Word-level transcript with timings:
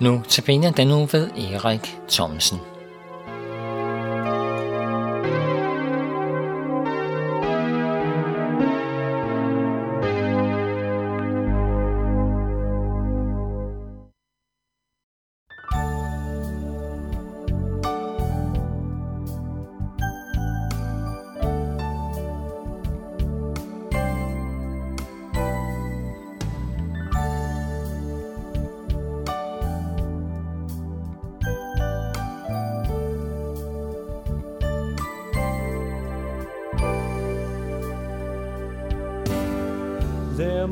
Nu 0.00 0.22
tabiner 0.28 0.70
den 0.70 0.88
nu 0.88 1.06
ved 1.12 1.30
Erik 1.36 1.98
Thomsen. 2.08 2.73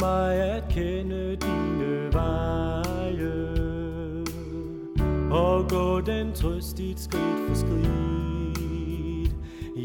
Mig 0.02 0.34
at 0.34 0.64
kende 0.70 1.36
dine 1.36 2.12
veje 2.12 3.32
Og 5.30 5.68
gå 5.68 6.00
den 6.00 6.32
trøstigt 6.32 7.00
skridt 7.00 7.48
for 7.48 7.54
skridt. 7.54 9.32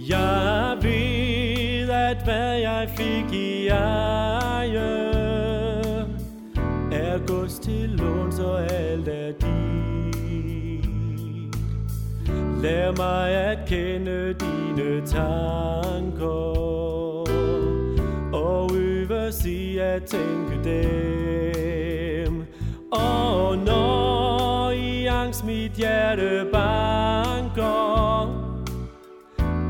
Jeg 0.09 0.77
ved, 0.81 1.89
at 1.89 2.23
hvad 2.23 2.57
jeg 2.59 2.89
fik 2.97 3.33
i 3.33 3.67
eje 3.67 4.77
Er 6.91 7.27
gods 7.27 7.59
til 7.59 7.89
låns 7.89 8.39
og 8.39 8.71
alt 8.71 9.07
er 9.07 9.31
dit. 9.31 9.47
Lær 12.61 12.91
mig 12.97 13.31
at 13.31 13.57
kende 13.67 14.33
dine 14.33 15.05
tanker 15.05 16.96
jeg 19.77 19.85
at 19.85 20.03
tænke 20.03 20.63
dem. 20.63 22.45
Og 22.91 23.57
når 23.57 24.71
i 24.71 25.05
angst 25.05 25.45
mit 25.45 25.71
hjerte 25.71 26.47
banker, 26.51 28.27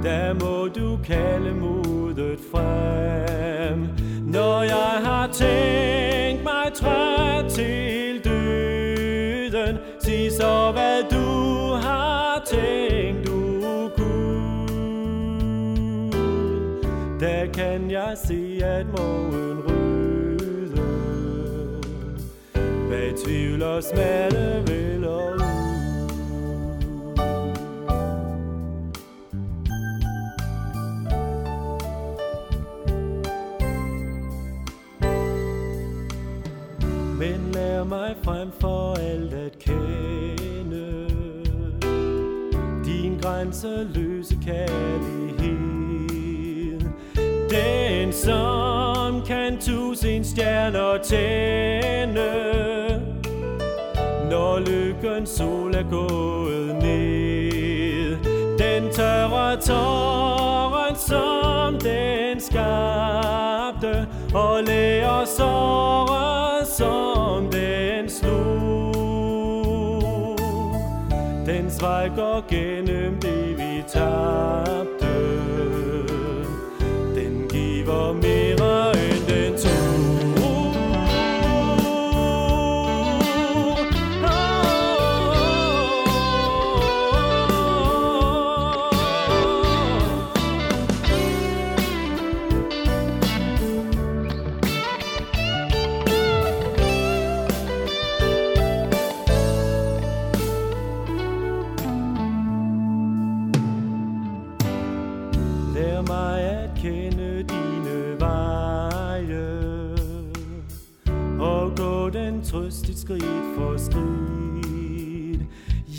der 0.04 0.34
må 0.34 0.68
du 0.68 1.00
kalde 1.04 1.54
modet 1.54 2.40
frem. 2.52 3.37
Fylder 23.58 23.82
smalle 23.82 24.64
vælger 24.68 25.34
ud. 25.34 25.42
Men 37.20 37.52
lær 37.54 37.84
mig 37.84 38.16
frem 38.24 38.52
for 38.60 38.94
alt 38.94 39.34
at 39.34 39.60
kende 39.60 41.08
Din 42.86 43.20
grænseløse 43.22 44.38
kærlighed 44.46 45.58
Den 47.50 48.14
som 48.14 49.22
kan 49.26 49.60
tusind 49.60 50.24
stjerner 50.24 50.98
tænde 51.04 52.07
sol 55.38 55.76
er 55.76 55.84
gået 55.90 56.76
ned. 56.82 58.18
Den 58.58 58.94
tørre 58.94 59.62
tåren 59.62 60.96
som 60.96 61.74
den 61.80 62.42
skabte 62.42 64.08
Og 64.34 64.64
lærer 64.64 65.26
såret 65.26 66.68
som 66.68 67.52
den 67.52 68.10
slog. 68.10 68.94
Dens 71.46 71.82
vej 71.82 72.10
går 72.16 72.44
gennem 72.50 73.20
det 73.22 73.58
vi 73.58 73.84
tabte. 73.88 74.97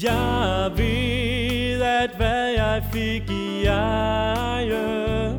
Jeg 0.02 0.70
ved, 0.76 1.82
at 1.82 2.10
hvad 2.16 2.48
jeg 2.56 2.82
fik 2.92 3.30
i 3.30 3.64
eje 3.66 5.34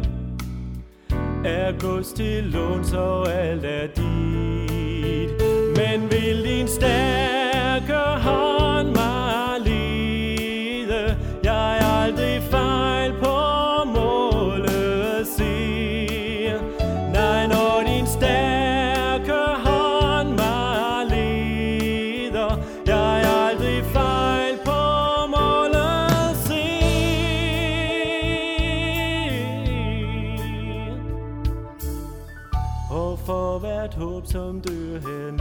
Er 1.46 1.80
gods 1.80 2.14
til 2.14 2.44
låns 2.44 2.94
og 2.94 3.34
alt 3.34 3.66
er 3.66 3.88
dit. 3.88 5.32
Men 5.78 6.12
vil 6.12 6.44
din 6.44 6.68
stærke 6.68 7.29
som 34.32 34.62
du 34.62 35.00
hen 35.00 35.39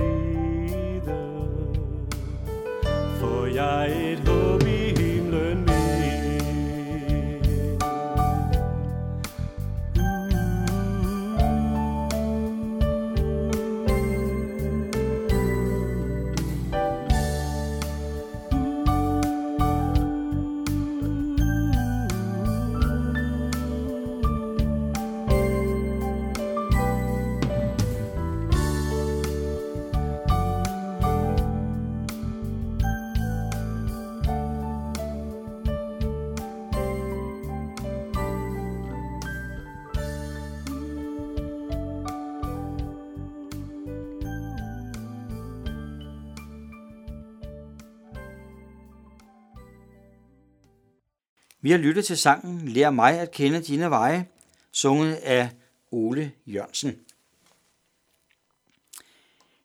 Vi 51.60 51.70
har 51.70 51.78
lyttet 51.78 52.05
til 52.05 52.16
sangen 52.16 52.69
Lær 52.69 52.90
mig 52.90 53.20
at 53.20 53.31
kende 53.31 53.62
dine 53.62 53.90
veje, 53.90 54.28
sunget 54.72 55.14
af 55.14 55.50
Ole 55.90 56.32
Jørgensen. 56.46 57.00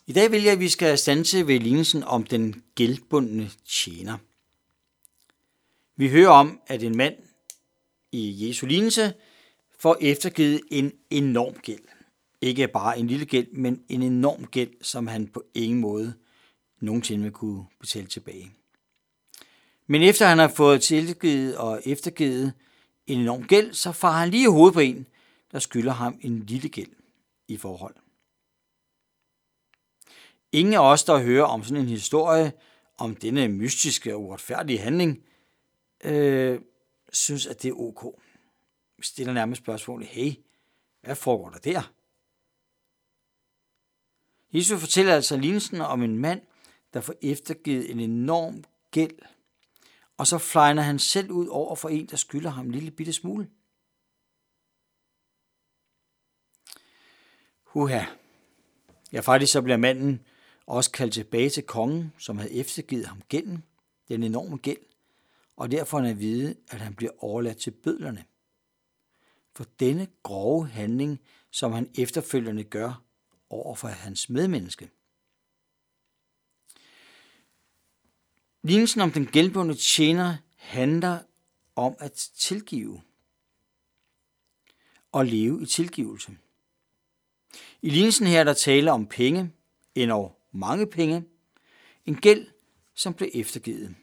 I 0.08 0.14
dag 0.14 0.32
vil 0.32 0.44
jeg, 0.44 0.54
at 0.54 0.60
vi 0.60 0.70
skal 0.70 0.98
stanse 0.98 1.48
ved 1.48 1.60
lignelsen 1.60 2.04
om 2.04 2.24
den 2.24 2.64
gældbundne 2.76 3.52
tjener. 3.66 4.18
Vi 5.96 6.10
hører 6.10 6.30
om, 6.30 6.62
at 6.68 6.84
en 6.84 6.98
mand 6.98 7.16
i 8.12 8.48
Jesu 8.48 8.66
lignelse 8.66 9.14
får 9.80 9.98
eftergivet 10.02 10.62
en 10.72 10.94
enorm 11.10 11.54
gæld. 11.54 11.84
Ikke 12.42 12.68
bare 12.68 13.00
en 13.00 13.08
lille 13.08 13.26
gæld, 13.26 13.52
men 13.52 13.84
en 13.90 14.02
enorm 14.02 14.46
gæld, 14.46 14.72
som 14.82 15.08
han 15.08 15.28
på 15.28 15.44
ingen 15.54 15.80
måde 15.80 16.14
nogensinde 16.80 17.24
vil 17.24 17.32
kunne 17.32 17.66
betale 17.80 18.08
tilbage. 18.08 18.52
Men 19.88 20.02
efter 20.02 20.28
han 20.28 20.40
har 20.40 20.48
fået 20.48 20.82
tilgivet 20.82 21.58
og 21.58 21.82
eftergivet 21.86 22.54
en 23.08 23.20
enorm 23.20 23.48
gæld, 23.48 23.74
så 23.74 23.92
farer 23.92 24.20
han 24.20 24.30
lige 24.30 24.52
hovedet 24.52 24.74
på 24.74 24.80
en, 24.80 25.08
der 25.52 25.60
skylder 25.60 25.92
ham 25.92 26.20
en 26.22 26.40
lille 26.40 26.70
gæld 26.70 26.92
i 27.48 27.58
forhold. 27.58 27.96
Ingen 30.52 30.74
af 30.74 30.92
os, 30.92 31.04
der 31.04 31.20
hører 31.20 31.46
om 31.46 31.64
sådan 31.64 31.82
en 31.84 31.90
historie, 31.90 32.52
om 32.98 33.16
denne 33.16 33.48
mystiske 33.48 34.16
og 34.16 34.22
uretfærdige 34.22 34.80
handling, 34.80 35.24
øh, 36.04 36.60
synes, 37.12 37.48
at 37.48 37.64
det 37.64 37.70
er 37.70 37.80
ok. 37.80 38.20
Vi 38.98 39.04
stiller 39.04 39.34
nærmest 39.34 39.62
spørgsmålet, 39.62 40.08
hey, 40.08 40.32
hvad 41.02 41.16
foregår 41.16 41.50
der 41.50 41.58
der? 41.58 41.92
Jesus 44.54 44.80
fortæller 44.80 45.16
altså 45.16 45.38
lignelsen 45.38 45.82
om 45.82 46.04
en 46.04 46.18
mand, 46.18 46.42
der 46.94 47.02
får 47.02 47.16
eftergivet 47.22 47.92
en 47.92 48.00
enorm 48.00 48.64
gæld, 48.92 49.20
og 50.18 50.28
så 50.28 50.38
flyner 50.38 50.82
han 50.82 51.00
selv 51.00 51.32
ud 51.32 51.48
over 51.48 51.76
for 51.76 51.90
en, 51.90 52.06
der 52.06 52.18
skylder 52.18 52.50
ham 52.50 52.66
en 52.66 52.72
lille 52.72 52.92
bitte 52.92 53.14
smule. 53.14 53.50
Huha. 57.64 58.06
Ja, 59.12 59.20
faktisk 59.20 59.54
så 59.54 59.62
bliver 59.62 59.78
manden 59.78 60.26
også 60.66 60.92
kaldt 60.92 61.14
tilbage 61.14 61.50
til 61.50 61.64
kongen, 61.64 62.14
som 62.18 62.38
havde 62.38 62.54
eftergivet 62.54 63.06
ham 63.06 63.22
gælden, 63.22 63.64
den 64.08 64.24
enorme 64.24 64.58
gæld, 64.58 64.86
og 65.56 65.72
derfor 65.72 66.00
han 66.00 66.10
at 66.10 66.20
vide, 66.20 66.56
at 66.72 66.82
han 66.82 66.96
bliver 66.96 67.12
overladt 67.18 67.58
til 67.58 67.72
bødlerne. 67.72 68.26
For 69.56 69.66
denne 69.80 70.08
grove 70.24 70.68
handling, 70.68 71.20
som 71.52 71.72
han 71.72 71.90
efterfølgende 71.98 72.64
gør 72.64 73.04
over 73.50 73.76
for 73.76 73.88
hans 73.88 74.30
medmenneske. 74.30 74.90
Lignelsen 78.64 79.02
om 79.02 79.12
den 79.12 79.26
gældbundne 79.26 79.74
tjener 79.74 80.38
handler 80.56 81.20
om 81.76 81.96
at 82.00 82.30
tilgive 82.38 83.02
og 85.12 85.26
leve 85.26 85.64
i 85.64 85.66
tilgivelse. 85.66 86.38
I 87.82 87.90
lignelsen 87.90 88.28
her 88.28 88.40
er 88.40 88.44
der 88.44 88.54
tale 88.54 88.92
om 88.92 89.08
penge, 89.08 89.52
endnu 89.96 90.32
mange 90.52 90.88
penge, 90.88 91.26
en 92.06 92.16
gæld, 92.16 92.48
som 92.94 93.14
blev 93.14 93.30
eftergivet. 93.34 93.96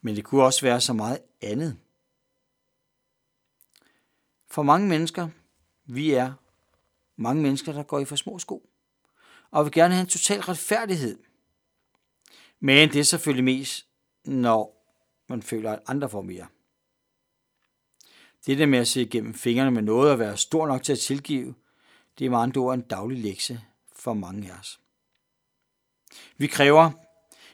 Men 0.00 0.16
det 0.16 0.24
kunne 0.24 0.44
også 0.44 0.62
være 0.62 0.80
så 0.80 0.92
meget 0.92 1.18
andet. 1.42 1.78
For 4.46 4.62
mange 4.62 4.88
mennesker, 4.88 5.28
vi 5.84 6.10
er 6.10 6.32
mange 7.16 7.42
mennesker, 7.42 7.72
der 7.72 7.82
går 7.82 7.98
i 7.98 8.04
for 8.04 8.16
små 8.16 8.38
sko, 8.38 8.70
og 9.50 9.64
vil 9.64 9.72
gerne 9.72 9.94
have 9.94 10.02
en 10.02 10.08
total 10.08 10.40
retfærdighed. 10.40 11.29
Men 12.60 12.88
det 12.88 13.00
er 13.00 13.04
selvfølgelig 13.04 13.44
mest, 13.44 13.86
når 14.24 14.86
man 15.28 15.42
føler, 15.42 15.72
at 15.72 15.82
andre 15.86 16.08
får 16.08 16.22
mere. 16.22 16.46
Det 18.46 18.58
der 18.58 18.66
med 18.66 18.78
at 18.78 18.88
se 18.88 19.02
igennem 19.02 19.34
fingrene 19.34 19.70
med 19.70 19.82
noget 19.82 20.12
og 20.12 20.18
være 20.18 20.36
stor 20.36 20.66
nok 20.66 20.82
til 20.82 20.92
at 20.92 20.98
tilgive, 20.98 21.54
det 22.18 22.26
er 22.26 22.30
meget 22.30 22.42
andre 22.42 22.74
en 22.74 22.80
daglig 22.80 23.22
lektie 23.22 23.64
for 23.92 24.14
mange 24.14 24.52
af 24.52 24.58
os. 24.58 24.80
Vi 26.36 26.46
kræver, 26.46 26.90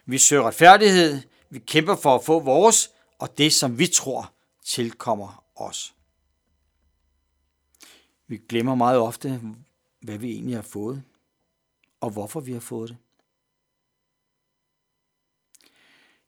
vi 0.05 0.19
søger 0.19 0.43
retfærdighed, 0.43 1.23
vi 1.51 1.59
kæmper 1.59 1.97
for 1.97 2.15
at 2.15 2.25
få 2.25 2.41
vores 2.41 2.91
og 3.19 3.39
det, 3.39 3.53
som 3.53 3.79
vi 3.79 3.87
tror 3.87 4.33
tilkommer 4.65 5.45
os. 5.57 5.95
Vi 8.27 8.37
glemmer 8.49 8.75
meget 8.75 8.99
ofte, 8.99 9.41
hvad 10.01 10.19
vi 10.19 10.31
egentlig 10.31 10.55
har 10.55 10.63
fået, 10.63 11.03
og 12.01 12.11
hvorfor 12.11 12.41
vi 12.41 12.53
har 12.53 12.61
fået 12.61 12.89
det. 12.89 12.97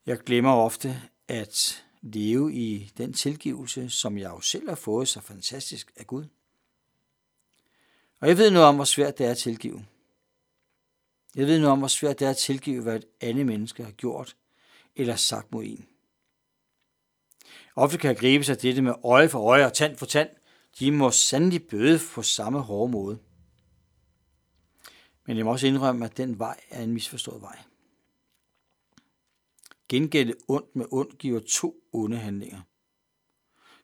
Jeg 0.09 0.19
glemmer 0.19 0.53
ofte 0.53 1.03
at 1.29 1.85
leve 2.03 2.55
i 2.55 2.93
den 2.97 3.13
tilgivelse, 3.13 3.91
som 3.91 4.19
jeg 4.19 4.31
jo 4.31 4.41
selv 4.41 4.69
har 4.69 4.77
fået 4.77 5.09
så 5.09 5.21
fantastisk 5.21 5.93
af 5.97 6.07
Gud. 6.07 6.25
Og 8.21 8.29
jeg 8.29 8.39
ved 8.39 8.51
noget 8.51 8.69
om, 8.69 8.75
hvor 8.75 8.85
svært 8.85 9.19
det 9.19 9.27
er 9.27 9.31
at 9.31 9.39
tilgive. 9.39 9.87
Jeg 11.35 11.47
ved 11.47 11.59
noget 11.59 11.73
om, 11.73 11.79
hvor 11.79 11.89
svært 11.89 12.19
det 12.19 12.27
er 12.27 12.31
at 12.31 12.37
tilgive, 12.37 12.83
hvad 12.83 12.97
et 12.97 13.05
andet 13.21 13.47
menneske 13.47 13.85
har 13.85 13.91
gjort 13.91 14.37
eller 14.97 15.17
sagt 15.17 15.53
mod 15.53 15.65
en. 15.65 15.87
Ofte 17.77 17.99
kan 17.99 18.09
jeg 18.09 18.19
gribe 18.19 18.45
sig 18.45 18.63
dette 18.63 18.83
med 18.83 18.95
øje 19.05 19.29
for 19.29 19.41
øje 19.41 19.67
og 19.67 19.73
tand 19.73 19.97
for 19.97 20.07
tand. 20.07 20.31
De 20.79 20.93
må 20.93 21.11
sandelig 21.11 21.63
bøde 21.69 22.01
på 22.15 22.23
samme 22.23 22.61
hårde 22.61 22.93
måde. 22.93 23.19
Men 25.27 25.37
jeg 25.37 25.45
må 25.45 25.53
også 25.53 25.67
indrømme, 25.67 26.05
at 26.05 26.17
den 26.17 26.39
vej 26.39 26.61
er 26.71 26.83
en 26.83 26.93
misforstået 26.93 27.43
vej. 27.43 27.59
Gengælde 29.89 30.35
ondt 30.49 30.77
med 30.77 30.87
ondt 30.91 31.19
giver 31.19 31.41
to 31.41 31.83
onde 31.93 32.17
handlinger. 32.17 32.61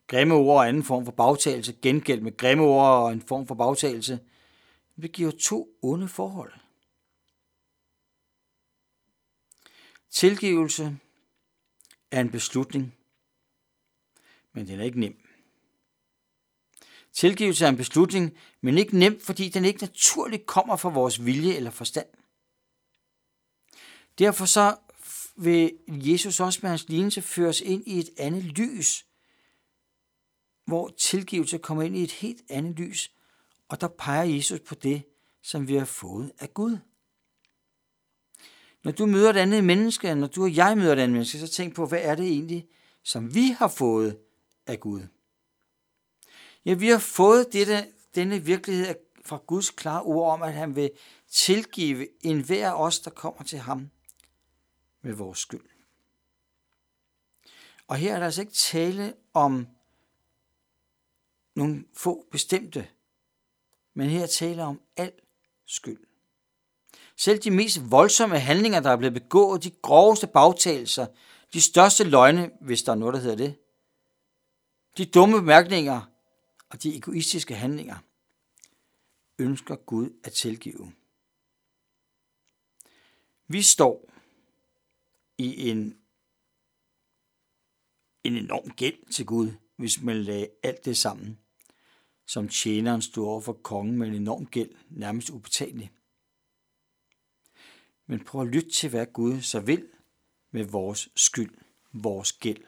Grimme 0.06 0.34
ord 0.34 0.58
og 0.58 0.68
anden 0.68 0.82
form 0.82 1.04
for 1.04 1.12
bagtagelse, 1.12 1.72
gengæld 1.82 2.20
med 2.20 2.36
grimme 2.36 2.64
ord 2.64 2.86
og 2.86 3.12
en 3.12 3.22
form 3.22 3.46
for 3.46 3.54
bagtagelse, 3.54 4.20
det 5.02 5.12
giver 5.12 5.30
to 5.30 5.78
onde 5.82 6.08
forhold. 6.08 6.52
Tilgivelse 10.10 10.98
er 12.10 12.20
en 12.20 12.30
beslutning, 12.30 12.94
men 14.52 14.66
den 14.66 14.80
er 14.80 14.84
ikke 14.84 15.00
nem. 15.00 15.24
Tilgivelse 17.12 17.64
er 17.64 17.68
en 17.68 17.76
beslutning, 17.76 18.38
men 18.60 18.78
ikke 18.78 18.98
nem, 18.98 19.20
fordi 19.20 19.48
den 19.48 19.64
ikke 19.64 19.80
naturligt 19.80 20.46
kommer 20.46 20.76
fra 20.76 20.88
vores 20.88 21.24
vilje 21.24 21.54
eller 21.54 21.70
forstand. 21.70 22.06
Derfor 24.18 24.44
så 24.44 24.76
vil 25.36 25.72
Jesus 25.88 26.40
også 26.40 26.58
med 26.62 26.70
hans 26.70 26.88
lignelse 26.88 27.22
føres 27.22 27.60
ind 27.60 27.82
i 27.86 27.98
et 27.98 28.10
andet 28.18 28.44
lys, 28.44 29.06
hvor 30.66 30.88
tilgivelse 30.98 31.58
kommer 31.58 31.82
ind 31.82 31.96
i 31.96 32.02
et 32.02 32.12
helt 32.12 32.42
andet 32.48 32.78
lys, 32.78 33.12
og 33.68 33.80
der 33.80 33.88
peger 33.88 34.22
Jesus 34.22 34.60
på 34.60 34.74
det, 34.74 35.02
som 35.42 35.68
vi 35.68 35.74
har 35.74 35.84
fået 35.84 36.32
af 36.38 36.54
Gud. 36.54 36.78
Når 38.84 38.92
du 38.92 39.06
møder 39.06 39.30
et 39.30 39.36
andet 39.36 39.64
menneske, 39.64 40.14
når 40.14 40.26
du 40.26 40.42
og 40.42 40.56
jeg 40.56 40.78
møder 40.78 40.92
et 40.92 40.98
andet 40.98 41.12
menneske, 41.12 41.38
så 41.38 41.46
tænk 41.46 41.74
på, 41.74 41.86
hvad 41.86 42.00
er 42.02 42.14
det 42.14 42.26
egentlig, 42.26 42.68
som 43.02 43.34
vi 43.34 43.46
har 43.46 43.68
fået 43.68 44.18
af 44.66 44.80
Gud? 44.80 45.02
Ja, 46.64 46.74
vi 46.74 46.88
har 46.88 46.98
fået 46.98 47.52
dette, 47.52 47.86
denne 48.14 48.44
virkelighed 48.44 48.94
fra 49.24 49.40
Guds 49.46 49.70
klare 49.70 50.02
ord 50.02 50.32
om, 50.32 50.42
at 50.42 50.52
han 50.52 50.76
vil 50.76 50.90
tilgive 51.30 52.08
enhver 52.26 52.70
af 52.70 52.82
os, 52.82 53.00
der 53.00 53.10
kommer 53.10 53.42
til 53.42 53.58
ham 53.58 53.90
med 55.04 55.12
vores 55.12 55.38
skyld. 55.38 55.68
Og 57.88 57.96
her 57.96 58.14
er 58.14 58.18
der 58.18 58.24
altså 58.24 58.40
ikke 58.40 58.52
tale 58.52 59.14
om 59.34 59.68
nogle 61.54 61.84
få 61.92 62.26
bestemte, 62.30 62.88
men 63.94 64.08
her 64.10 64.26
taler 64.26 64.64
om 64.64 64.80
al 64.96 65.12
skyld. 65.66 66.04
Selv 67.16 67.38
de 67.38 67.50
mest 67.50 67.90
voldsomme 67.90 68.38
handlinger, 68.38 68.80
der 68.80 68.90
er 68.90 68.96
blevet 68.96 69.14
begået, 69.14 69.64
de 69.64 69.70
groveste 69.70 70.26
bagtagelser, 70.26 71.06
de 71.52 71.60
største 71.60 72.04
løgne, 72.04 72.50
hvis 72.60 72.82
der 72.82 72.92
er 72.92 72.96
noget, 72.96 73.14
der 73.14 73.20
hedder 73.20 73.36
det, 73.36 73.58
de 74.96 75.06
dumme 75.06 75.36
bemærkninger 75.36 76.00
og 76.68 76.82
de 76.82 76.96
egoistiske 76.96 77.54
handlinger, 77.54 77.96
ønsker 79.38 79.76
Gud 79.76 80.10
at 80.24 80.32
tilgive. 80.32 80.92
Vi 83.46 83.62
står 83.62 84.13
i 85.38 85.70
en, 85.70 85.96
en 88.24 88.36
enorm 88.36 88.70
gæld 88.70 89.12
til 89.12 89.26
Gud, 89.26 89.52
hvis 89.76 90.02
man 90.02 90.16
lagde 90.16 90.48
alt 90.62 90.84
det 90.84 90.96
sammen, 90.96 91.38
som 92.26 92.48
tjeneren 92.48 93.02
stod 93.02 93.26
over 93.26 93.40
for 93.40 93.52
kongen 93.52 93.98
med 93.98 94.08
en 94.08 94.14
enorm 94.14 94.46
gæld, 94.46 94.70
nærmest 94.90 95.30
ubetalelig. 95.30 95.90
Men 98.06 98.24
prøv 98.24 98.40
at 98.40 98.48
lytte 98.48 98.70
til, 98.70 98.90
hvad 98.90 99.06
Gud 99.06 99.40
så 99.40 99.60
vil 99.60 99.88
med 100.50 100.64
vores 100.64 101.08
skyld, 101.16 101.54
vores 101.92 102.32
gæld. 102.32 102.64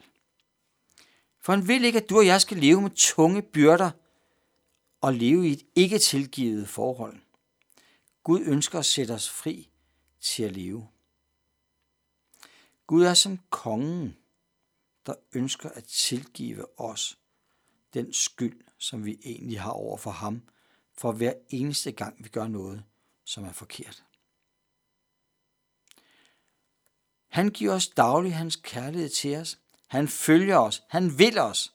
For 1.39 1.53
han 1.53 1.67
vil 1.67 1.85
ikke, 1.85 2.01
at 2.01 2.09
du 2.09 2.17
og 2.17 2.25
jeg 2.25 2.41
skal 2.41 2.57
leve 2.57 2.81
med 2.81 2.91
tunge 2.95 3.41
byrder 3.41 3.91
og 5.01 5.13
leve 5.13 5.47
i 5.47 5.51
et 5.51 5.65
ikke 5.75 5.99
tilgivet 5.99 6.67
forhold. 6.67 7.17
Gud 8.23 8.41
ønsker 8.41 8.79
at 8.79 8.85
sætte 8.85 9.11
os 9.11 9.29
fri 9.29 9.69
til 10.21 10.43
at 10.43 10.51
leve. 10.51 10.87
Gud 12.87 13.03
er 13.03 13.13
som 13.13 13.39
kongen, 13.49 14.17
der 15.05 15.13
ønsker 15.33 15.69
at 15.69 15.83
tilgive 15.83 16.79
os 16.79 17.19
den 17.93 18.13
skyld, 18.13 18.63
som 18.77 19.05
vi 19.05 19.19
egentlig 19.23 19.61
har 19.61 19.71
over 19.71 19.97
for 19.97 20.11
ham, 20.11 20.41
for 20.93 21.11
hver 21.11 21.33
eneste 21.49 21.91
gang 21.91 22.23
vi 22.23 22.29
gør 22.29 22.47
noget, 22.47 22.83
som 23.23 23.43
er 23.43 23.51
forkert. 23.51 24.03
Han 27.27 27.49
giver 27.49 27.73
os 27.73 27.87
daglig 27.87 28.35
hans 28.35 28.55
kærlighed 28.55 29.09
til 29.09 29.35
os. 29.35 29.59
Han 29.87 30.07
følger 30.07 30.57
os. 30.57 30.83
Han 30.87 31.19
vil 31.19 31.37
os. 31.37 31.73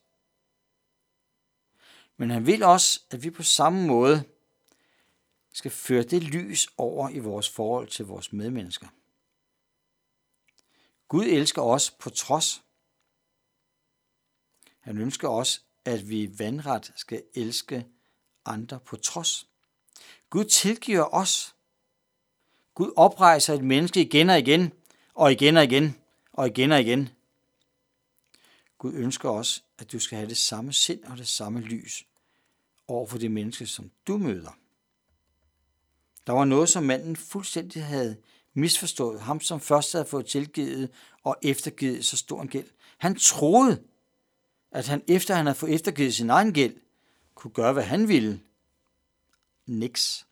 Men 2.17 2.31
han 2.31 2.47
vil 2.47 2.63
også, 2.63 3.01
at 3.11 3.23
vi 3.23 3.31
på 3.31 3.43
samme 3.43 3.87
måde 3.87 4.25
skal 5.53 5.71
føre 5.71 6.03
det 6.03 6.23
lys 6.23 6.69
over 6.77 7.11
i 7.11 7.19
vores 7.19 7.49
forhold 7.49 7.89
til 7.89 8.05
vores 8.05 8.33
medmennesker. 8.33 8.89
Gud 11.13 11.25
elsker 11.25 11.63
os 11.63 11.91
på 11.91 12.11
trods. 12.11 12.63
Han 14.81 14.99
ønsker 14.99 15.29
os, 15.29 15.65
at 15.85 16.09
vi 16.09 16.39
vandret 16.39 16.93
skal 16.97 17.23
elske 17.35 17.87
andre 18.45 18.81
på 18.81 18.97
trods. 18.97 19.49
Gud 20.31 20.45
tilgiver 20.45 21.15
os. 21.15 21.55
Gud 22.75 22.93
oprejser 22.97 23.55
et 23.55 23.65
menneske 23.65 24.01
igen 24.01 24.31
og 24.31 24.39
igen, 24.39 24.73
og 25.15 25.33
igen 25.33 25.57
og 25.57 25.65
igen, 25.65 25.97
og 26.33 26.47
igen 26.47 26.73
og 26.73 26.81
igen. 26.81 27.09
Gud 28.79 28.93
ønsker 28.93 29.29
også, 29.29 29.63
at 29.79 29.93
du 29.93 29.99
skal 29.99 30.19
have 30.19 30.29
det 30.29 30.37
samme 30.37 30.73
sind 30.73 31.05
og 31.05 31.17
det 31.17 31.29
samme 31.29 31.61
lys 31.61 32.07
over 32.89 33.07
for 33.07 33.19
det 33.19 33.31
menneske, 33.31 33.67
som 33.67 33.91
du 34.07 34.17
møder. 34.17 34.59
Der 36.27 36.33
var 36.33 36.45
noget, 36.45 36.69
som 36.69 36.83
manden 36.83 37.17
fuldstændig 37.17 37.85
havde 37.85 38.17
misforstået. 38.55 39.21
Ham, 39.21 39.41
som 39.41 39.61
først 39.61 39.93
havde 39.93 40.05
fået 40.05 40.27
tilgivet 40.27 40.91
og 41.25 41.37
eftergivet 41.43 42.05
så 42.05 42.17
stor 42.17 42.43
en 42.43 42.49
gæld. 42.49 42.71
Han 42.99 43.17
troede, 43.17 43.83
at 44.71 44.89
han 44.89 45.03
efter 45.09 45.35
han 45.35 45.47
havde 45.47 45.59
fået 45.59 45.75
eftergivet 45.75 46.15
sin 46.15 46.31
egen 46.31 46.53
gæld, 46.53 46.77
kunne 47.35 47.51
gøre, 47.51 47.73
hvad 47.73 47.83
han 47.83 48.09
ville. 48.09 48.41
Niks. 49.67 50.27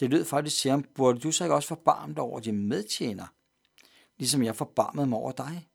Det 0.00 0.10
lød 0.10 0.24
faktisk 0.24 0.56
til 0.56 0.70
ham, 0.70 0.82
burde 0.82 1.20
du 1.20 1.32
så 1.32 1.44
ikke 1.44 1.54
også 1.54 1.68
forbarme 1.68 2.14
dig 2.14 2.22
over 2.22 2.40
din 2.40 2.68
medtjener, 2.68 3.26
ligesom 4.18 4.42
jeg 4.42 4.56
forbarmede 4.56 5.06
mig 5.06 5.18
over 5.18 5.32
dig? 5.32 5.68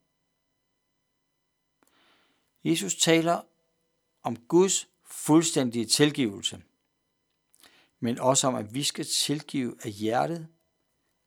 Jesus 2.64 2.96
taler 2.96 3.42
om 4.24 4.36
Guds 4.36 4.88
fuldstændige 5.04 5.86
tilgivelse, 5.86 6.64
men 8.04 8.20
også 8.20 8.48
om, 8.48 8.56
at 8.56 8.74
vi 8.74 8.84
skal 8.84 9.06
tilgive 9.06 9.76
af 9.86 9.92
hjertet, 9.92 10.48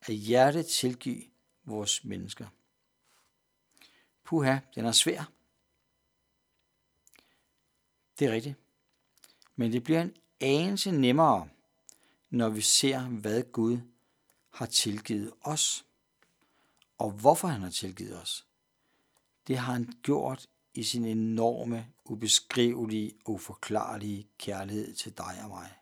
af 0.09 0.15
hjertet 0.15 0.67
tilgive 0.67 1.23
vores 1.65 2.05
mennesker. 2.05 2.47
Puha, 4.25 4.59
den 4.75 4.85
er 4.85 4.93
svær. 4.93 5.33
Det 8.19 8.27
er 8.27 8.33
rigtigt. 8.33 8.57
Men 9.57 9.73
det 9.73 9.85
bliver 9.85 10.03
en 10.03 10.17
anelse 10.41 10.91
nemmere, 10.91 11.49
når 12.31 12.49
vi 12.49 12.61
ser, 12.61 13.01
hvad 13.01 13.43
Gud 13.43 13.79
har 14.51 14.67
tilgivet 14.67 15.33
os, 15.43 15.87
og 16.99 17.11
hvorfor 17.11 17.49
han 17.49 17.63
har 17.63 17.71
tilgivet 17.71 18.23
os. 18.23 18.47
Det 19.47 19.59
har 19.59 19.73
han 19.73 19.93
gjort 20.03 20.47
i 20.75 20.83
sin 20.83 21.05
enorme, 21.05 21.93
ubeskrivelige, 22.05 23.13
uforklarlige 23.27 24.29
kærlighed 24.39 24.95
til 24.95 25.17
dig 25.17 25.41
og 25.43 25.49
mig. 25.49 25.73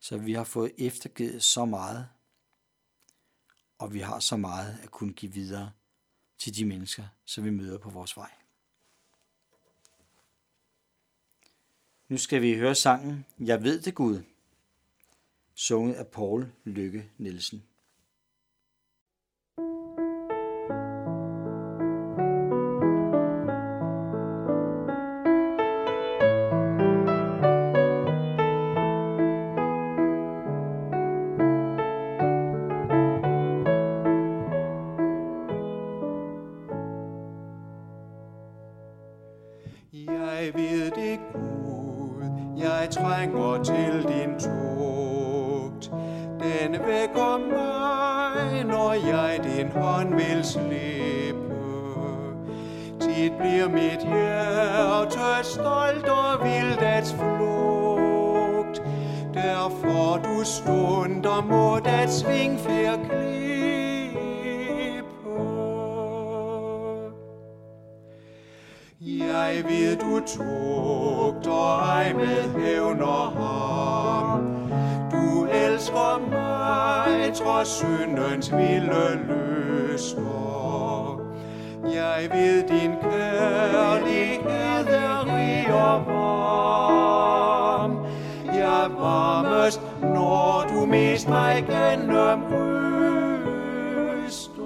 Så 0.00 0.18
vi 0.18 0.32
har 0.32 0.44
fået 0.44 0.72
eftergivet 0.78 1.42
så 1.42 1.64
meget, 1.64 2.08
og 3.78 3.94
vi 3.94 4.00
har 4.00 4.20
så 4.20 4.36
meget 4.36 4.78
at 4.82 4.90
kunne 4.90 5.12
give 5.12 5.32
videre 5.32 5.72
til 6.38 6.56
de 6.56 6.64
mennesker, 6.64 7.04
som 7.24 7.44
vi 7.44 7.50
møder 7.50 7.78
på 7.78 7.90
vores 7.90 8.16
vej. 8.16 8.30
Nu 12.08 12.18
skal 12.18 12.42
vi 12.42 12.54
høre 12.54 12.74
sangen 12.74 13.26
Jeg 13.38 13.62
ved 13.62 13.80
det 13.82 13.94
Gud, 13.94 14.22
sunget 15.54 15.94
af 15.94 16.06
Paul 16.06 16.52
Lykke 16.64 17.10
Nielsen. 17.18 17.69
Stolt 55.80 56.08
og 56.08 56.44
vildt 56.44 56.80
at 56.80 57.14
flugt. 57.18 58.82
Derfor 59.34 60.20
du 60.24 60.44
stunder 60.44 61.42
må 61.42 61.78
dat 61.78 62.12
svingfærd 62.12 62.98
klippe. 62.98 63.20
Jeg 69.00 69.64
ved, 69.68 69.96
du 69.96 70.20
tugter 70.26 71.78
ej 71.78 72.12
med 72.12 72.60
hævn 72.60 73.02
og 73.02 73.32
ham. 73.32 74.40
Du 75.12 75.44
elsker 75.44 76.20
mig, 76.30 77.34
trods 77.34 77.68
syndens 77.68 78.52
vilde 78.52 79.20
lyster. 79.28 81.20
Jeg 81.84 82.28
ved, 82.32 82.68
din 82.68 82.92
kærlighed 83.02 84.40
er 84.88 85.29
når 90.90 90.96
du 90.96 91.02
mest 91.02 91.28
mig 91.28 91.64
gennem 91.68 92.42
ryster. 94.24 94.62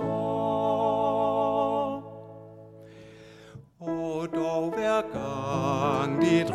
Og 3.81 4.28
dog 4.35 4.75
hver 4.76 5.02
gang 5.12 6.21
dit 6.21 6.50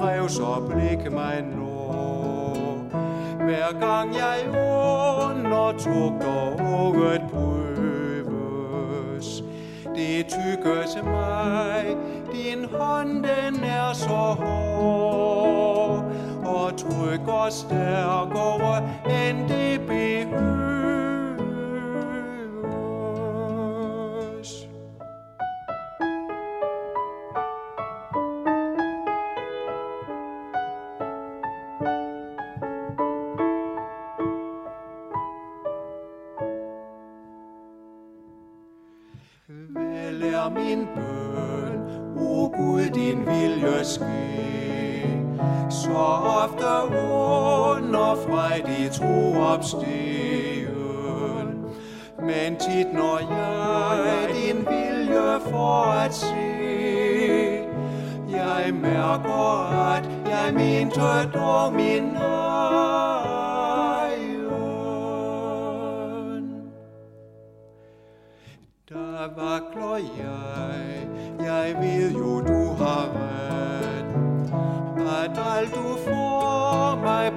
blik 0.69 1.11
mig 1.11 1.41
når, 1.41 2.89
hver 3.45 3.79
gang 3.79 4.15
jeg 4.15 4.47
under 4.49 5.71
tugter 5.77 6.61
unget 6.61 7.21
prøves, 7.31 8.63
det 9.95 10.25
tykkes 10.27 10.97
mig, 11.03 11.97
din 12.33 12.65
hånd 12.79 13.09
den 13.09 13.63
er 13.63 13.93
så 13.93 14.35
hård, 14.39 15.58
og 16.69 16.77
trykker 16.77 17.49
stærkere 17.49 18.77
end 19.27 19.49
det 19.49 19.87
behøves. 19.87 20.29
Vel 39.47 40.23
er 40.23 40.49
min 40.49 40.87
bøn, 40.95 41.79
o 42.17 42.47
Gud, 42.47 42.89
din 42.93 43.25
vilje 43.25 43.83
ske. 43.83 44.39
Så 45.69 45.97
ofte 46.43 46.95
under 46.95 48.15
frejdig 48.27 48.91
tro 48.91 49.41
opstigen. 49.53 50.69
Men 52.19 52.55
tit 52.55 52.93
når 52.93 53.19
jeg 53.19 54.29
din 54.35 54.57
vilje 54.57 55.39
for 55.51 55.83
at 55.83 56.13
se, 56.13 56.35
jeg 58.31 58.73
mærker, 58.73 59.69
at 59.95 60.09
jeg 60.29 60.53
mente 60.53 61.31
dog 61.33 61.73
min 61.73 62.03
nød. 62.03 62.38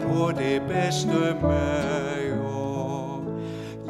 På 0.03 0.31
det 0.39 0.63
bedste 0.69 1.37
mager 1.43 3.23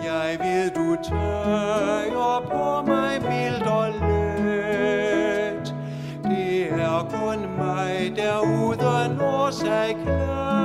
Jeg 0.04 0.38
ved 0.40 0.70
du 0.70 0.96
tøjer 1.08 2.42
på 2.50 2.82
mig 2.86 3.22
mildt 3.22 3.66
og 3.66 3.88
let. 3.90 5.74
Det 6.24 6.72
er 6.72 7.08
kun 7.10 7.38
mig, 7.58 8.12
der 8.16 8.40
uden 8.40 9.20
årsag 9.20 9.96
klager. 10.04 10.62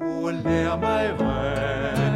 Og 0.00 0.32
lær 0.44 0.76
mig 0.76 1.10
ret, 1.20 2.06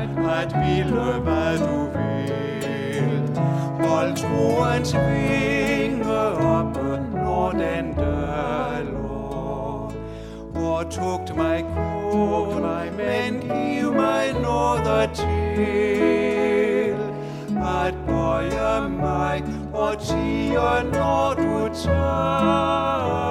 at 0.42 0.54
ville 0.66 1.20
hvad 1.20 1.58
du 1.58 1.76
vil. 1.92 3.22
Hold 3.88 4.16
troens 4.16 4.94
vinge 4.94 5.49
Og 10.90 10.94
tugt 10.94 11.36
mig 11.36 11.64
kun, 12.12 12.62
men 12.96 13.40
giv 13.40 13.92
mig 13.92 14.32
noget 14.42 15.10
til. 15.14 16.94
At 17.86 17.94
bøje 18.06 18.88
mig 18.88 19.44
og 19.74 19.98
tige, 20.00 20.82
når 20.92 21.34
du 21.36 21.74
tager. 21.74 23.29